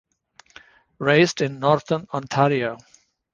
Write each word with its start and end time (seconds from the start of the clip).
Raised 0.97 1.41
in 1.43 1.59
Northern 1.59 2.07
Ontario. 2.11 2.79